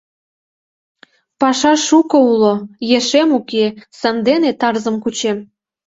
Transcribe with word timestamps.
—Паша 1.39 1.73
шуко 1.87 2.17
уло, 2.31 2.53
ешем 2.97 3.29
уке, 3.37 3.65
сандене 3.99 4.51
тарзым 4.59 4.95
кучем. 5.03 5.37